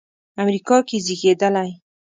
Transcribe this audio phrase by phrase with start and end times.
[0.41, 1.69] امریکا کې زېږېدلی.